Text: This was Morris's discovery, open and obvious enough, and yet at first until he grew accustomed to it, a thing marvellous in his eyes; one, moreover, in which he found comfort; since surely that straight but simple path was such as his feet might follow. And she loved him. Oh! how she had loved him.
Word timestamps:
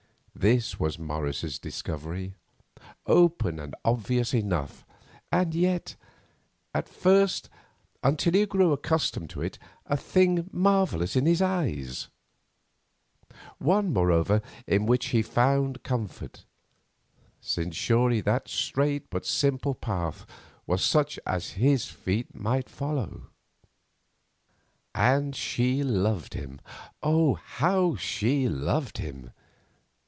This 0.33 0.79
was 0.79 0.97
Morris's 0.97 1.59
discovery, 1.59 2.33
open 3.05 3.59
and 3.59 3.75
obvious 3.85 4.33
enough, 4.33 4.87
and 5.31 5.53
yet 5.53 5.95
at 6.73 6.89
first 6.89 7.47
until 8.01 8.33
he 8.33 8.47
grew 8.47 8.71
accustomed 8.71 9.29
to 9.31 9.43
it, 9.43 9.59
a 9.85 9.95
thing 9.95 10.49
marvellous 10.51 11.15
in 11.15 11.27
his 11.27 11.43
eyes; 11.43 12.07
one, 13.59 13.93
moreover, 13.93 14.41
in 14.65 14.87
which 14.87 15.07
he 15.09 15.21
found 15.21 15.83
comfort; 15.83 16.43
since 17.39 17.75
surely 17.75 18.19
that 18.19 18.47
straight 18.47 19.11
but 19.11 19.27
simple 19.27 19.75
path 19.75 20.25
was 20.65 20.83
such 20.83 21.19
as 21.23 21.51
his 21.51 21.85
feet 21.85 22.33
might 22.33 22.67
follow. 22.67 23.27
And 24.95 25.35
she 25.35 25.83
loved 25.83 26.33
him. 26.33 26.59
Oh! 27.03 27.35
how 27.35 27.95
she 27.95 28.45
had 28.45 28.53
loved 28.53 28.97
him. 28.97 29.33